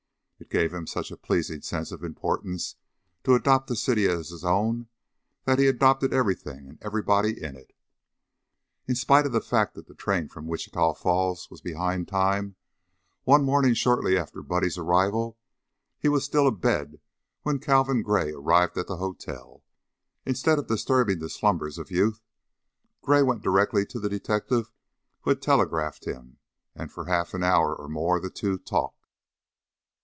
It 0.41 0.49
gave 0.49 0.73
him 0.73 0.87
such 0.87 1.11
a 1.11 1.17
pleasing 1.17 1.61
sense 1.61 1.91
of 1.91 2.03
importance 2.03 2.75
to 3.23 3.35
adopt 3.35 3.67
the 3.67 3.75
city 3.75 4.07
as 4.07 4.29
his 4.29 4.43
own 4.43 4.87
that 5.45 5.59
he 5.59 5.67
adopted 5.67 6.13
everything 6.13 6.67
and 6.67 6.79
everybody 6.81 7.41
in 7.41 7.55
it. 7.55 7.73
In 8.87 8.95
spite 8.95 9.27
of 9.27 9.33
the 9.33 9.39
fact 9.39 9.75
that 9.75 9.85
the 9.85 9.93
train 9.93 10.27
from 10.27 10.47
Wichita 10.47 10.95
Falls 10.95 11.47
was 11.51 11.61
behind 11.61 12.07
time, 12.07 12.55
one 13.23 13.45
morning 13.45 13.75
shortly 13.75 14.17
after 14.17 14.41
Buddy's 14.41 14.79
arrival, 14.79 15.37
he 15.99 16.09
was 16.09 16.25
still 16.25 16.47
abed 16.47 16.99
when 17.43 17.59
Calvin 17.59 18.01
Gray 18.01 18.31
arrived 18.31 18.77
at 18.79 18.87
the 18.87 18.97
hotel. 18.97 19.63
Instead 20.25 20.57
of 20.57 20.67
disturbing 20.67 21.19
the 21.19 21.29
slumbers 21.29 21.77
of 21.77 21.91
youth, 21.91 22.19
Gray 23.03 23.21
went 23.21 23.43
directly 23.43 23.85
to 23.85 23.99
the 23.99 24.09
detective 24.09 24.71
who 25.21 25.29
had 25.29 25.41
telegraphed 25.41 26.05
him, 26.05 26.39
and 26.75 26.91
for 26.91 27.05
half 27.05 27.35
an 27.35 27.43
hour 27.43 27.75
or 27.75 27.87
more 27.87 28.19
the 28.19 28.31
two 28.31 28.57
talked. 28.57 28.97